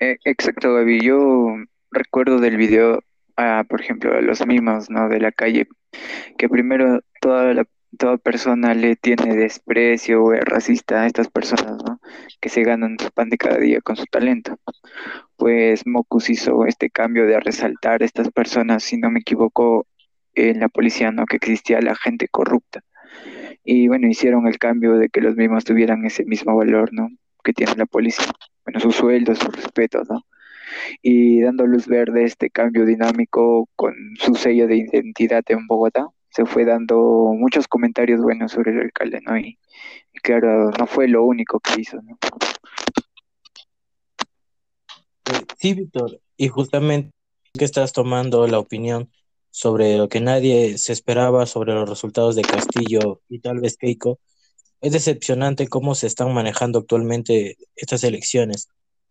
Eh, 0.00 0.16
exacto, 0.24 0.74
Gaby. 0.74 1.00
Yo 1.00 1.48
recuerdo 1.90 2.38
del 2.38 2.56
video, 2.56 3.00
ah, 3.36 3.64
por 3.68 3.80
ejemplo, 3.80 4.20
los 4.20 4.46
mismos, 4.46 4.88
¿no? 4.88 5.08
De 5.08 5.18
la 5.18 5.32
calle, 5.32 5.66
que 6.38 6.48
primero 6.48 7.00
toda 7.20 7.54
la 7.54 7.66
toda 7.98 8.18
persona 8.18 8.74
le 8.74 8.96
tiene 8.96 9.36
desprecio 9.36 10.24
o 10.24 10.32
es 10.32 10.44
racista 10.44 11.02
a 11.02 11.06
estas 11.06 11.28
personas, 11.28 11.82
¿no? 11.84 12.00
Que 12.40 12.48
se 12.48 12.62
ganan 12.62 12.98
su 12.98 13.10
pan 13.10 13.30
de 13.30 13.38
cada 13.38 13.58
día 13.58 13.80
con 13.80 13.96
su 13.96 14.04
talento. 14.06 14.58
Pues 15.36 15.86
Mocus 15.86 16.30
hizo 16.30 16.66
este 16.66 16.90
cambio 16.90 17.26
de 17.26 17.40
resaltar 17.40 18.02
a 18.02 18.04
estas 18.04 18.30
personas, 18.30 18.82
si 18.82 18.98
no 18.98 19.10
me 19.10 19.20
equivoco, 19.20 19.86
en 20.34 20.60
la 20.60 20.68
policía, 20.68 21.10
¿no? 21.12 21.26
Que 21.26 21.36
existía 21.36 21.80
la 21.80 21.94
gente 21.94 22.28
corrupta. 22.28 22.82
Y 23.64 23.88
bueno, 23.88 24.08
hicieron 24.08 24.46
el 24.46 24.58
cambio 24.58 24.96
de 24.96 25.08
que 25.08 25.20
los 25.20 25.36
mismos 25.36 25.64
tuvieran 25.64 26.04
ese 26.04 26.24
mismo 26.24 26.56
valor, 26.56 26.92
¿no? 26.92 27.08
Que 27.42 27.52
tiene 27.52 27.74
la 27.76 27.86
policía. 27.86 28.26
Bueno, 28.64 28.80
sus 28.80 28.96
sueldos, 28.96 29.38
sus 29.38 29.54
respetos, 29.54 30.08
¿no? 30.08 30.22
Y 31.02 31.40
dando 31.40 31.66
luz 31.66 31.86
verde 31.86 32.24
este 32.24 32.50
cambio 32.50 32.84
dinámico 32.84 33.68
con 33.76 33.94
su 34.18 34.34
sello 34.34 34.66
de 34.66 34.76
identidad 34.76 35.44
en 35.48 35.66
Bogotá, 35.66 36.08
se 36.36 36.44
fue 36.44 36.66
dando 36.66 36.96
muchos 37.32 37.66
comentarios 37.66 38.20
buenos 38.20 38.52
sobre 38.52 38.72
el 38.72 38.80
alcalde, 38.80 39.22
¿no? 39.22 39.38
Y, 39.38 39.58
claro, 40.22 40.70
no 40.70 40.86
fue 40.86 41.08
lo 41.08 41.24
único 41.24 41.60
que 41.60 41.80
hizo, 41.80 41.96
¿no? 42.02 42.18
Sí, 45.58 45.72
Víctor, 45.72 46.20
y 46.36 46.48
justamente 46.48 47.10
que 47.58 47.64
estás 47.64 47.94
tomando 47.94 48.46
la 48.46 48.58
opinión 48.58 49.10
sobre 49.50 49.96
lo 49.96 50.10
que 50.10 50.20
nadie 50.20 50.76
se 50.76 50.92
esperaba 50.92 51.46
sobre 51.46 51.72
los 51.72 51.88
resultados 51.88 52.36
de 52.36 52.42
Castillo 52.42 53.22
y 53.30 53.40
tal 53.40 53.60
vez 53.60 53.78
Keiko, 53.78 54.18
es 54.82 54.92
decepcionante 54.92 55.68
cómo 55.68 55.94
se 55.94 56.06
están 56.06 56.34
manejando 56.34 56.80
actualmente 56.80 57.56
estas 57.76 58.04
elecciones, 58.04 58.68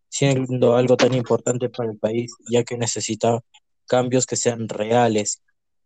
siendo 0.10 0.75
algo 0.75 0.96
tan 0.96 1.15
importante 1.15 1.70
para 1.70 1.89
el 1.89 1.98
país, 1.98 2.36
ya 2.51 2.63
que 2.63 2.77
necesita 2.77 3.39
cambios 3.88 4.27
que 4.27 4.36
sean 4.36 4.70
reales. 4.70 5.41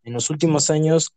En 0.10 0.14
los 0.14 0.32
últimos 0.32 0.72
años 0.72 1.14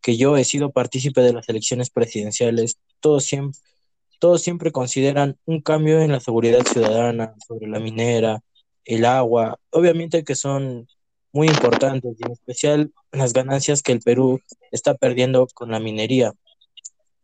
que 0.00 0.16
yo 0.16 0.36
he 0.36 0.44
sido 0.44 0.70
partícipe 0.70 1.20
de 1.20 1.32
las 1.32 1.48
elecciones 1.48 1.90
presidenciales, 1.90 2.78
todos 3.00 3.24
siempre, 3.24 4.70
consideran 4.70 5.36
un 5.46 5.60
cambio 5.60 6.00
en 6.00 6.12
la 6.12 6.20
seguridad 6.20 6.64
ciudadana, 6.64 7.34
sobre 7.44 7.66
la 7.66 7.80
minera, 7.80 8.44
el 8.84 9.04
agua, 9.04 9.58
obviamente 9.70 10.22
que 10.22 10.36
son 10.36 10.86
muy 11.32 11.48
importantes 11.48 12.14
y 12.20 12.24
en 12.24 12.30
especial 12.30 12.92
las 13.10 13.32
ganancias 13.32 13.82
que 13.82 13.90
el 13.90 14.00
Perú 14.00 14.40
está 14.70 14.94
perdiendo 14.94 15.48
con 15.52 15.72
la 15.72 15.80
minería, 15.80 16.32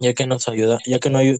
ya 0.00 0.14
que 0.14 0.26
nos 0.26 0.48
ayuda, 0.48 0.80
ya 0.86 0.98
que 0.98 1.08
no 1.08 1.18
hay, 1.18 1.38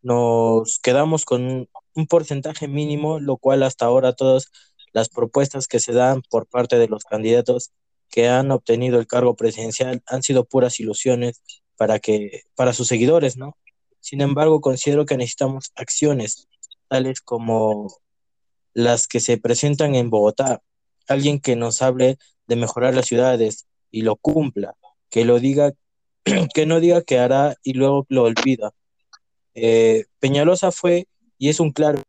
nos 0.00 0.78
quedamos 0.78 1.26
con 1.26 1.68
un 1.94 2.06
porcentaje 2.06 2.66
mínimo, 2.66 3.20
lo 3.20 3.36
cual 3.36 3.62
hasta 3.62 3.84
ahora 3.84 4.14
todas 4.14 4.50
las 4.94 5.10
propuestas 5.10 5.68
que 5.68 5.80
se 5.80 5.92
dan 5.92 6.22
por 6.30 6.46
parte 6.46 6.78
de 6.78 6.88
los 6.88 7.04
candidatos 7.04 7.72
que 8.10 8.28
han 8.28 8.50
obtenido 8.50 8.98
el 8.98 9.06
cargo 9.06 9.36
presidencial 9.36 10.02
han 10.06 10.22
sido 10.22 10.44
puras 10.44 10.80
ilusiones 10.80 11.42
para 11.76 11.98
que 11.98 12.42
para 12.54 12.72
sus 12.72 12.88
seguidores, 12.88 13.36
¿no? 13.36 13.56
Sin 14.00 14.20
embargo, 14.20 14.60
considero 14.60 15.06
que 15.06 15.16
necesitamos 15.16 15.72
acciones 15.76 16.48
tales 16.88 17.20
como 17.20 17.92
las 18.72 19.06
que 19.08 19.20
se 19.20 19.38
presentan 19.38 19.94
en 19.94 20.10
Bogotá. 20.10 20.62
Alguien 21.06 21.40
que 21.40 21.56
nos 21.56 21.82
hable 21.82 22.18
de 22.46 22.56
mejorar 22.56 22.94
las 22.94 23.06
ciudades 23.06 23.66
y 23.90 24.02
lo 24.02 24.16
cumpla, 24.16 24.74
que 25.10 25.24
lo 25.24 25.40
diga, 25.40 25.72
que 26.54 26.66
no 26.66 26.80
diga 26.80 27.02
que 27.02 27.18
hará 27.18 27.56
y 27.62 27.74
luego 27.74 28.06
lo 28.08 28.24
olvida. 28.24 28.72
Eh, 29.54 30.06
Peñalosa 30.20 30.70
fue 30.72 31.08
y 31.38 31.48
es 31.48 31.60
un 31.60 31.72
claro 31.72 32.02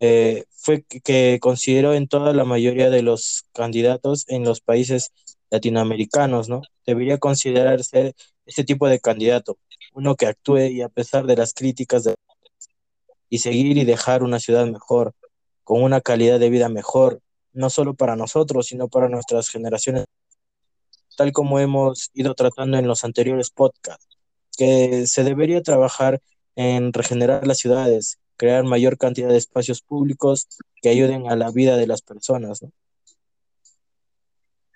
eh, 0.00 0.44
fue 0.50 0.82
que, 0.82 1.38
considero 1.40 1.94
en 1.94 2.08
toda 2.08 2.32
la 2.32 2.44
mayoría 2.44 2.90
de 2.90 3.02
los 3.02 3.46
candidatos 3.52 4.24
en 4.28 4.44
los 4.44 4.60
países 4.60 5.12
latinoamericanos, 5.50 6.48
¿no? 6.48 6.62
Debería 6.86 7.18
considerarse 7.18 8.14
este 8.46 8.64
tipo 8.64 8.88
de 8.88 9.00
candidato, 9.00 9.58
uno 9.94 10.14
que 10.16 10.26
actúe 10.26 10.66
y 10.68 10.82
a 10.82 10.88
pesar 10.88 11.26
de 11.26 11.36
las 11.36 11.52
críticas 11.54 12.04
y 13.28 13.38
seguir 13.38 13.76
y 13.76 13.84
dejar 13.84 14.22
una 14.22 14.40
ciudad 14.40 14.66
mejor, 14.66 15.14
con 15.64 15.82
una 15.82 16.00
calidad 16.00 16.38
de 16.40 16.50
vida 16.50 16.68
mejor, 16.68 17.20
no 17.52 17.70
solo 17.70 17.94
para 17.94 18.16
nosotros, 18.16 18.66
sino 18.66 18.88
para 18.88 19.08
nuestras 19.08 19.50
generaciones, 19.50 20.06
tal 21.16 21.32
como 21.32 21.58
hemos 21.58 22.10
ido 22.14 22.34
tratando 22.34 22.78
en 22.78 22.86
los 22.86 23.04
anteriores 23.04 23.50
podcasts, 23.50 24.06
que 24.56 25.06
se 25.06 25.24
debería 25.24 25.62
trabajar 25.62 26.20
en 26.56 26.92
regenerar 26.92 27.46
las 27.46 27.58
ciudades, 27.58 28.18
crear 28.38 28.64
mayor 28.64 28.96
cantidad 28.96 29.28
de 29.28 29.36
espacios 29.36 29.82
públicos 29.82 30.48
que 30.80 30.88
ayuden 30.88 31.30
a 31.30 31.36
la 31.36 31.50
vida 31.50 31.76
de 31.76 31.86
las 31.86 32.00
personas. 32.00 32.64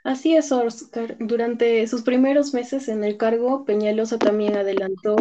Así 0.05 0.35
es, 0.35 0.51
Oscar. 0.51 1.17
Durante 1.21 1.87
sus 1.87 2.03
primeros 2.03 2.53
meses 2.53 2.89
en 2.89 3.05
el 3.05 3.17
cargo, 3.17 3.65
Peñalosa 3.65 4.19
también 4.19 4.57
adelantó 4.57 5.17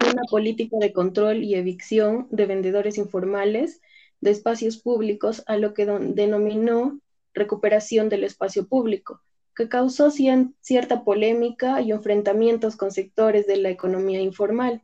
una 0.00 0.22
política 0.30 0.78
de 0.80 0.92
control 0.92 1.44
y 1.44 1.54
evicción 1.54 2.26
de 2.30 2.46
vendedores 2.46 2.96
informales 2.96 3.80
de 4.20 4.30
espacios 4.30 4.78
públicos 4.78 5.42
a 5.46 5.58
lo 5.58 5.74
que 5.74 5.84
denominó 5.84 6.98
recuperación 7.34 8.08
del 8.08 8.24
espacio 8.24 8.66
público, 8.66 9.20
que 9.54 9.68
causó 9.68 10.10
cierta 10.10 11.04
polémica 11.04 11.82
y 11.82 11.92
enfrentamientos 11.92 12.76
con 12.76 12.90
sectores 12.90 13.46
de 13.46 13.58
la 13.58 13.68
economía 13.68 14.20
informal. 14.20 14.82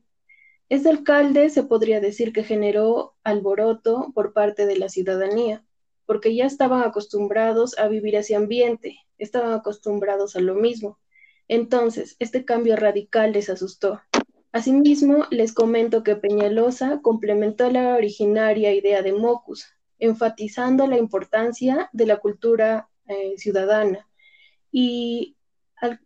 Este 0.68 0.90
alcalde 0.90 1.48
se 1.48 1.62
podría 1.62 2.00
decir 2.00 2.32
que 2.32 2.44
generó 2.44 3.14
alboroto 3.25 4.12
por 4.14 4.34
parte 4.34 4.66
de 4.66 4.76
la 4.76 4.90
ciudadanía, 4.90 5.64
porque 6.04 6.34
ya 6.34 6.44
estaban 6.44 6.82
acostumbrados 6.82 7.78
a 7.78 7.88
vivir 7.88 8.16
ese 8.16 8.34
ambiente, 8.34 8.98
estaban 9.16 9.52
acostumbrados 9.52 10.37
a 10.37 10.40
lo 10.40 10.54
mismo. 10.54 10.98
Entonces, 11.48 12.16
este 12.18 12.44
cambio 12.44 12.76
radical 12.76 13.32
les 13.32 13.48
asustó. 13.48 14.02
Asimismo, 14.52 15.25
les 15.30 15.54
comento 15.54 16.02
que 16.02 16.16
Peñalosa 16.16 17.00
complementó 17.00 17.70
la 17.70 17.94
originaria 17.94 18.75
idea 18.75 19.02
de 19.02 19.12
Mocus, 19.12 19.66
enfatizando 19.98 20.87
la 20.87 20.98
importancia 20.98 21.88
de 21.92 22.06
la 22.06 22.18
cultura 22.18 22.88
eh, 23.06 23.34
ciudadana 23.38 24.06
y 24.70 25.37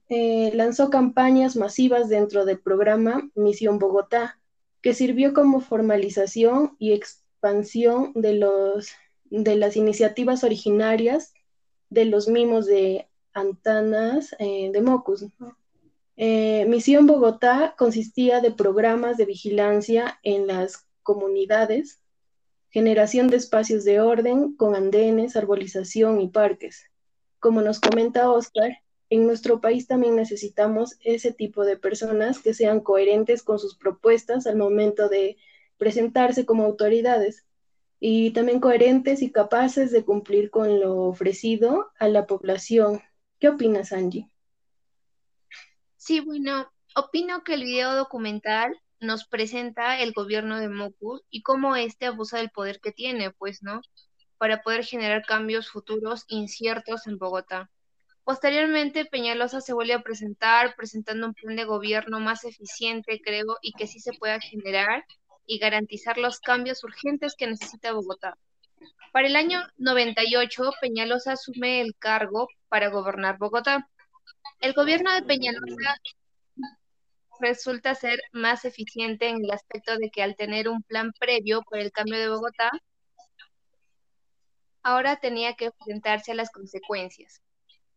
eh, 0.08 0.52
lanzó 0.54 0.90
campañas 0.90 1.56
masivas 1.56 2.08
dentro 2.08 2.44
del 2.44 2.60
programa 2.60 3.28
Misión 3.34 3.78
Bogotá, 3.78 4.38
que 4.82 4.94
sirvió 4.94 5.32
como 5.32 5.60
formalización 5.60 6.76
y 6.78 6.92
expansión 6.92 8.12
de, 8.14 8.34
los, 8.34 8.88
de 9.30 9.56
las 9.56 9.76
iniciativas 9.76 10.44
originarias 10.44 11.32
de 11.88 12.04
los 12.04 12.28
mimos 12.28 12.66
de 12.66 13.08
Antanas 13.32 14.34
eh, 14.38 14.70
de 14.72 14.82
Mocus. 14.82 15.26
Eh, 16.16 16.66
Misión 16.68 17.06
Bogotá 17.06 17.74
consistía 17.78 18.40
de 18.40 18.50
programas 18.50 19.16
de 19.16 19.24
vigilancia 19.24 20.18
en 20.22 20.46
las 20.46 20.86
comunidades, 21.02 22.00
generación 22.70 23.28
de 23.28 23.36
espacios 23.36 23.84
de 23.84 24.00
orden 24.00 24.56
con 24.56 24.74
andenes, 24.74 25.36
arbolización 25.36 26.20
y 26.20 26.28
parques. 26.28 26.84
Como 27.38 27.60
nos 27.62 27.80
comenta 27.80 28.30
Oscar, 28.30 28.78
en 29.12 29.26
nuestro 29.26 29.60
país 29.60 29.86
también 29.86 30.16
necesitamos 30.16 30.96
ese 31.00 31.32
tipo 31.32 31.66
de 31.66 31.76
personas 31.76 32.38
que 32.38 32.54
sean 32.54 32.80
coherentes 32.80 33.42
con 33.42 33.58
sus 33.58 33.76
propuestas 33.76 34.46
al 34.46 34.56
momento 34.56 35.10
de 35.10 35.36
presentarse 35.76 36.46
como 36.46 36.64
autoridades 36.64 37.44
y 38.00 38.30
también 38.30 38.58
coherentes 38.58 39.20
y 39.20 39.30
capaces 39.30 39.92
de 39.92 40.02
cumplir 40.02 40.50
con 40.50 40.80
lo 40.80 40.96
ofrecido 41.02 41.90
a 41.98 42.08
la 42.08 42.26
población. 42.26 43.02
¿Qué 43.38 43.50
opinas, 43.50 43.92
Angie? 43.92 44.30
Sí, 45.98 46.20
bueno, 46.20 46.72
opino 46.96 47.44
que 47.44 47.52
el 47.52 47.64
video 47.64 47.94
documental 47.94 48.80
nos 48.98 49.26
presenta 49.26 50.00
el 50.00 50.14
gobierno 50.14 50.58
de 50.58 50.70
Mocus 50.70 51.20
y 51.28 51.42
cómo 51.42 51.76
éste 51.76 52.06
abusa 52.06 52.38
del 52.38 52.48
poder 52.48 52.80
que 52.80 52.92
tiene, 52.92 53.30
pues, 53.30 53.62
¿no? 53.62 53.82
Para 54.38 54.62
poder 54.62 54.86
generar 54.86 55.22
cambios 55.26 55.68
futuros 55.68 56.24
inciertos 56.28 57.06
en 57.06 57.18
Bogotá. 57.18 57.68
Posteriormente, 58.24 59.04
Peñalosa 59.04 59.60
se 59.60 59.72
vuelve 59.72 59.94
a 59.94 60.02
presentar, 60.02 60.76
presentando 60.76 61.26
un 61.26 61.34
plan 61.34 61.56
de 61.56 61.64
gobierno 61.64 62.20
más 62.20 62.44
eficiente, 62.44 63.20
creo, 63.20 63.58
y 63.62 63.72
que 63.72 63.88
sí 63.88 63.98
se 63.98 64.12
pueda 64.12 64.38
generar 64.40 65.04
y 65.44 65.58
garantizar 65.58 66.18
los 66.18 66.38
cambios 66.38 66.84
urgentes 66.84 67.34
que 67.36 67.48
necesita 67.48 67.92
Bogotá. 67.92 68.38
Para 69.12 69.26
el 69.26 69.34
año 69.34 69.60
98, 69.76 70.72
Peñalosa 70.80 71.32
asume 71.32 71.80
el 71.80 71.94
cargo 71.98 72.48
para 72.68 72.90
gobernar 72.90 73.38
Bogotá. 73.38 73.88
El 74.60 74.72
gobierno 74.72 75.12
de 75.12 75.22
Peñalosa 75.22 75.96
resulta 77.40 77.96
ser 77.96 78.20
más 78.32 78.64
eficiente 78.64 79.28
en 79.28 79.44
el 79.44 79.50
aspecto 79.50 79.96
de 79.96 80.10
que 80.10 80.22
al 80.22 80.36
tener 80.36 80.68
un 80.68 80.82
plan 80.84 81.12
previo 81.18 81.62
por 81.62 81.78
el 81.78 81.90
cambio 81.90 82.20
de 82.20 82.28
Bogotá, 82.28 82.70
ahora 84.84 85.16
tenía 85.16 85.54
que 85.54 85.66
enfrentarse 85.66 86.32
a 86.32 86.36
las 86.36 86.50
consecuencias. 86.50 87.42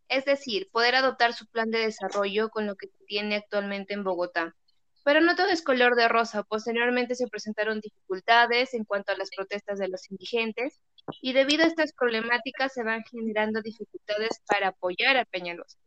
Es 0.08 0.26
decir, 0.26 0.70
poder 0.72 0.96
adoptar 0.96 1.34
su 1.34 1.48
plan 1.48 1.72
de 1.72 1.80
desarrollo 1.80 2.50
con 2.50 2.68
lo 2.68 2.76
que 2.76 2.88
tiene 3.08 3.36
actualmente 3.36 3.94
en 3.94 4.04
Bogotá. 4.04 4.56
Pero 5.04 5.22
no 5.22 5.36
todo 5.36 5.48
es 5.48 5.62
color 5.62 5.96
de 5.96 6.08
rosa. 6.08 6.44
Posteriormente 6.44 7.16
se 7.16 7.28
presentaron 7.28 7.80
dificultades 7.80 8.74
en 8.74 8.86
cuanto 8.86 9.12
a 9.12 9.18
las 9.18 9.30
protestas 9.36 9.78
de 9.80 9.88
los 9.88 10.10
indigentes 10.10 10.80
y 11.22 11.34
debido 11.34 11.64
a 11.64 11.68
estas 11.68 11.94
problemáticas 11.94 12.74
se 12.74 12.84
van 12.84 13.04
generando 13.04 13.62
dificultades 13.62 14.42
para 14.48 14.70
apoyar 14.70 15.18
a 15.18 15.26
Peñalosa 15.26 15.78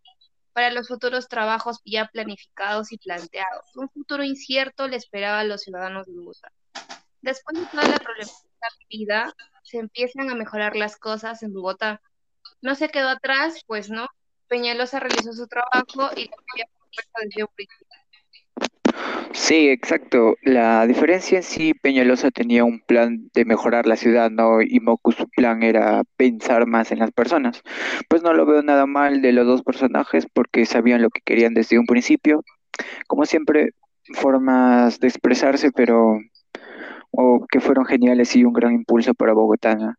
para 0.58 0.72
los 0.72 0.88
futuros 0.88 1.28
trabajos 1.28 1.80
ya 1.84 2.08
planificados 2.08 2.90
y 2.90 2.98
planteados. 2.98 3.64
Un 3.76 3.88
futuro 3.90 4.24
incierto 4.24 4.88
le 4.88 4.96
esperaba 4.96 5.38
a 5.38 5.44
los 5.44 5.60
ciudadanos 5.60 6.06
de 6.06 6.14
Bogotá. 6.14 6.50
Después 7.22 7.60
de 7.60 7.66
toda 7.66 7.84
la 7.84 7.98
problemática 7.98 8.68
vida, 8.88 9.32
se 9.62 9.78
empiezan 9.78 10.30
a 10.30 10.34
mejorar 10.34 10.74
las 10.74 10.96
cosas 10.96 11.44
en 11.44 11.52
Bogotá. 11.52 12.00
No 12.62 12.74
se 12.74 12.88
quedó 12.88 13.08
atrás, 13.08 13.62
pues 13.66 13.90
no. 13.90 14.06
Peñalosa 14.48 14.98
realizó 14.98 15.32
su 15.32 15.46
trabajo 15.46 16.10
y 16.16 16.30
principio. 17.14 17.48
Sí, 19.32 19.68
exacto. 19.68 20.36
La 20.42 20.86
diferencia 20.86 21.38
en 21.38 21.42
sí, 21.42 21.74
Peñalosa 21.74 22.30
tenía 22.30 22.64
un 22.64 22.80
plan 22.80 23.30
de 23.34 23.44
mejorar 23.44 23.86
la 23.86 23.96
ciudad, 23.96 24.30
¿no? 24.30 24.62
Y 24.62 24.80
Moku 24.80 25.12
su 25.12 25.28
plan 25.28 25.62
era 25.62 26.02
pensar 26.16 26.66
más 26.66 26.90
en 26.92 26.98
las 26.98 27.12
personas. 27.12 27.62
Pues 28.08 28.22
no 28.22 28.32
lo 28.32 28.46
veo 28.46 28.62
nada 28.62 28.86
mal 28.86 29.22
de 29.22 29.32
los 29.32 29.46
dos 29.46 29.62
personajes 29.62 30.26
porque 30.32 30.66
sabían 30.66 31.02
lo 31.02 31.10
que 31.10 31.20
querían 31.24 31.54
desde 31.54 31.78
un 31.78 31.86
principio. 31.86 32.42
Como 33.06 33.26
siempre, 33.26 33.70
formas 34.14 34.98
de 35.00 35.08
expresarse, 35.08 35.70
pero 35.72 36.18
o 37.10 37.46
que 37.50 37.60
fueron 37.60 37.86
geniales 37.86 38.34
y 38.36 38.44
un 38.44 38.52
gran 38.52 38.72
impulso 38.72 39.14
para 39.14 39.32
Bogotá. 39.32 39.96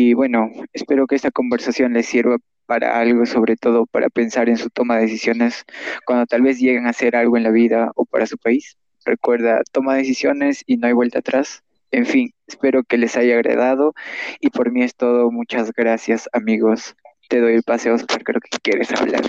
Y 0.00 0.14
bueno, 0.14 0.52
espero 0.72 1.08
que 1.08 1.16
esta 1.16 1.32
conversación 1.32 1.92
les 1.94 2.06
sirva 2.06 2.36
para 2.66 3.00
algo, 3.00 3.26
sobre 3.26 3.56
todo 3.56 3.84
para 3.84 4.08
pensar 4.08 4.48
en 4.48 4.56
su 4.56 4.70
toma 4.70 4.94
de 4.94 5.02
decisiones 5.02 5.64
cuando 6.06 6.24
tal 6.26 6.42
vez 6.42 6.60
lleguen 6.60 6.86
a 6.86 6.90
hacer 6.90 7.16
algo 7.16 7.36
en 7.36 7.42
la 7.42 7.50
vida 7.50 7.90
o 7.96 8.04
para 8.04 8.24
su 8.28 8.38
país. 8.38 8.76
Recuerda, 9.04 9.60
toma 9.72 9.96
decisiones 9.96 10.62
y 10.66 10.76
no 10.76 10.86
hay 10.86 10.92
vuelta 10.92 11.18
atrás. 11.18 11.64
En 11.90 12.06
fin, 12.06 12.32
espero 12.46 12.84
que 12.84 12.96
les 12.96 13.16
haya 13.16 13.34
agradado 13.34 13.92
y 14.38 14.50
por 14.50 14.70
mí 14.70 14.84
es 14.84 14.94
todo. 14.94 15.32
Muchas 15.32 15.72
gracias, 15.72 16.28
amigos. 16.32 16.94
Te 17.28 17.40
doy 17.40 17.54
el 17.54 17.64
pase, 17.64 17.90
Oscar, 17.90 18.22
creo 18.22 18.40
que 18.40 18.56
quieres 18.62 18.92
hablar. 18.92 19.22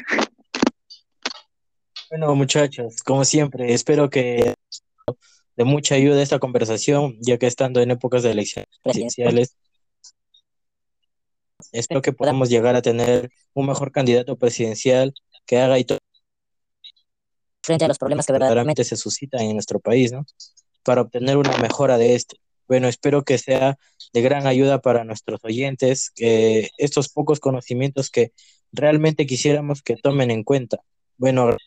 Bueno, 2.11 2.35
muchachos, 2.35 3.01
como 3.01 3.25
siempre, 3.25 3.73
espero 3.73 4.11
que 4.11 4.53
de 5.55 5.63
mucha 5.63 5.95
ayuda 5.95 6.21
esta 6.21 6.37
conversación, 6.37 7.17
ya 7.21 7.39
que 7.39 7.47
estando 7.47 7.81
en 7.81 7.89
épocas 7.89 8.21
de 8.21 8.31
elecciones 8.31 8.69
presidenciales, 8.83 9.55
espero 11.71 12.01
que 12.01 12.13
podamos 12.13 12.49
llegar 12.49 12.75
a 12.75 12.81
tener 12.81 13.31
un 13.53 13.67
mejor 13.67 13.91
candidato 13.91 14.37
presidencial 14.37 15.13
que 15.45 15.59
haga 15.59 15.79
y 15.79 15.85
todo 15.85 15.99
frente 17.61 17.85
a 17.85 17.87
los 17.87 17.99
problemas 17.99 18.25
que 18.25 18.33
verdaderamente 18.33 18.83
se 18.83 18.95
suscitan 18.95 19.41
en 19.41 19.53
nuestro 19.53 19.79
país, 19.79 20.11
¿no? 20.11 20.25
Para 20.83 21.01
obtener 21.01 21.37
una 21.37 21.55
mejora 21.57 21.97
de 21.97 22.15
esto. 22.15 22.35
Bueno, 22.67 22.87
espero 22.87 23.23
que 23.23 23.37
sea 23.37 23.77
de 24.13 24.21
gran 24.21 24.47
ayuda 24.47 24.79
para 24.81 25.03
nuestros 25.03 25.39
oyentes, 25.43 26.11
que 26.15 26.69
estos 26.77 27.09
pocos 27.09 27.39
conocimientos 27.39 28.09
que 28.09 28.31
realmente 28.71 29.25
quisiéramos 29.25 29.81
que 29.81 29.97
tomen 29.97 30.31
en 30.31 30.43
cuenta. 30.43 30.79
Bueno, 31.17 31.57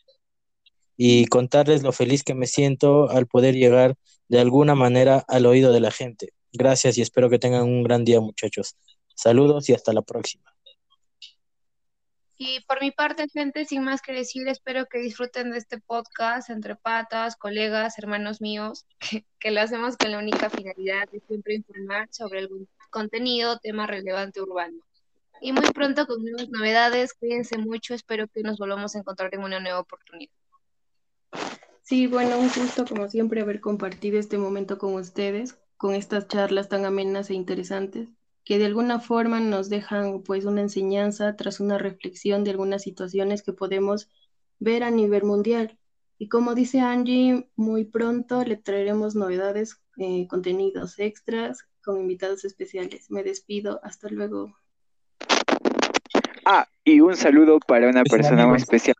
y 0.97 1.25
contarles 1.27 1.83
lo 1.83 1.91
feliz 1.91 2.23
que 2.23 2.33
me 2.33 2.47
siento 2.47 3.09
al 3.09 3.27
poder 3.27 3.55
llegar 3.55 3.95
de 4.27 4.39
alguna 4.39 4.75
manera 4.75 5.23
al 5.27 5.45
oído 5.45 5.71
de 5.71 5.79
la 5.79 5.91
gente. 5.91 6.33
Gracias 6.51 6.97
y 6.97 7.01
espero 7.01 7.29
que 7.29 7.39
tengan 7.39 7.63
un 7.63 7.83
gran 7.83 8.05
día, 8.05 8.21
muchachos. 8.21 8.75
Saludos 9.13 9.69
y 9.69 9.73
hasta 9.73 9.93
la 9.93 10.01
próxima. 10.01 10.53
Y 12.45 12.59
por 12.61 12.81
mi 12.81 12.91
parte, 12.91 13.27
gente, 13.29 13.63
sin 13.63 13.83
más 13.83 14.01
que 14.01 14.11
decir, 14.11 14.47
espero 14.47 14.85
que 14.87 14.99
disfruten 14.99 15.51
de 15.51 15.59
este 15.59 15.79
podcast 15.79 16.49
entre 16.49 16.75
patas, 16.75 17.35
colegas, 17.35 17.97
hermanos 17.99 18.41
míos, 18.41 18.85
que, 19.39 19.51
lo 19.51 19.61
hacemos 19.61 19.95
con 19.97 20.11
la 20.11 20.17
única 20.17 20.49
finalidad 20.49 21.07
de 21.09 21.21
siempre 21.27 21.55
informar 21.55 22.09
sobre 22.11 22.39
algún 22.39 22.67
contenido, 22.89 23.59
tema 23.59 23.87
relevante 23.87 24.41
urbano. 24.41 24.77
Y 25.41 25.53
muy 25.53 25.69
pronto 25.71 26.05
con 26.07 26.23
nuevas 26.23 26.49
novedades, 26.49 27.13
cuídense 27.13 27.57
mucho, 27.57 27.93
espero 27.93 28.27
que 28.27 28.41
nos 28.41 28.57
volvamos 28.57 28.95
a 28.95 28.99
encontrar 28.99 29.33
en 29.33 29.43
una 29.43 29.59
nueva 29.59 29.79
oportunidad. 29.79 30.33
Sí, 31.81 32.07
bueno, 32.07 32.37
un 32.37 32.49
gusto 32.49 32.85
como 32.85 33.09
siempre 33.09 33.41
haber 33.41 33.59
compartido 33.59 34.17
este 34.17 34.37
momento 34.37 34.77
con 34.77 34.95
ustedes, 34.95 35.57
con 35.77 35.93
estas 35.93 36.27
charlas 36.27 36.69
tan 36.69 36.85
amenas 36.85 37.29
e 37.29 37.35
interesantes 37.35 38.09
que 38.43 38.57
de 38.57 38.65
alguna 38.65 38.99
forma 38.99 39.39
nos 39.39 39.69
dejan 39.69 40.21
pues 40.23 40.45
una 40.45 40.61
enseñanza 40.61 41.35
tras 41.35 41.59
una 41.59 41.77
reflexión 41.77 42.43
de 42.43 42.51
algunas 42.51 42.83
situaciones 42.83 43.41
que 43.41 43.53
podemos 43.53 44.09
ver 44.59 44.83
a 44.83 44.91
nivel 44.91 45.23
mundial. 45.23 45.77
Y 46.17 46.27
como 46.29 46.55
dice 46.55 46.79
Angie, 46.79 47.47
muy 47.55 47.85
pronto 47.85 48.43
le 48.43 48.57
traeremos 48.57 49.15
novedades, 49.15 49.81
eh, 49.97 50.27
contenidos 50.27 50.99
extras 50.99 51.65
con 51.83 51.99
invitados 51.99 52.45
especiales. 52.45 53.09
Me 53.09 53.23
despido, 53.23 53.79
hasta 53.83 54.09
luego. 54.09 54.55
Ah, 56.45 56.67
y 56.83 56.99
un 56.99 57.15
saludo 57.15 57.59
para 57.59 57.89
una 57.89 58.03
persona 58.03 58.45
muy 58.45 58.57
especial 58.57 58.95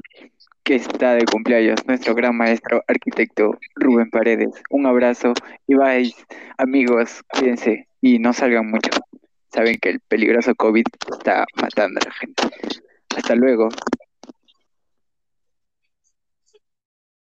que 0.63 0.75
está 0.75 1.15
de 1.15 1.25
cumpleaños, 1.25 1.85
nuestro 1.85 2.15
gran 2.15 2.37
maestro 2.37 2.81
arquitecto 2.87 3.59
Rubén 3.75 4.09
Paredes. 4.09 4.53
Un 4.69 4.85
abrazo 4.85 5.33
y 5.67 5.75
vais, 5.75 6.15
amigos, 6.57 7.21
cuídense 7.27 7.87
y 7.99 8.19
no 8.19 8.31
salgan 8.31 8.71
mucho 8.71 8.89
saben 9.53 9.77
que 9.79 9.89
el 9.89 9.99
peligroso 10.01 10.55
COVID 10.55 10.85
está 11.11 11.45
matando 11.61 11.99
a 12.01 12.09
la 12.09 12.13
gente. 12.13 12.43
Hasta 13.15 13.35
luego. 13.35 13.69